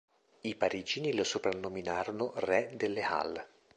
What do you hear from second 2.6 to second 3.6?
delle Halles".